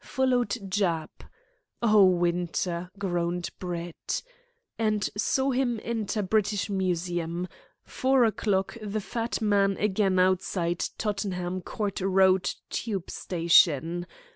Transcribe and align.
Followed 0.03 0.49
Jap 0.65 1.29
("Oh, 1.79 2.05
Winter!" 2.05 2.89
groaned 2.97 3.51
Brett) 3.59 4.23
and 4.79 5.07
saw 5.15 5.51
him 5.51 5.79
enter 5.83 6.23
British 6.23 6.71
Museum. 6.71 7.47
Four 7.83 8.23
o'clock 8.25 8.73
he 8.79 8.87
met 8.87 9.03
fat 9.03 9.41
man 9.43 9.77
again 9.77 10.17
outside 10.17 10.79
Tottenham 10.97 11.61
Court 11.61 12.01
Road 12.01 12.51
Tube 12.71 13.11
Station. 13.11 14.07